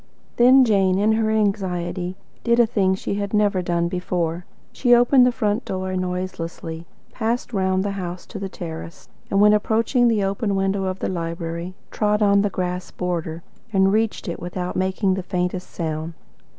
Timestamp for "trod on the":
11.91-12.49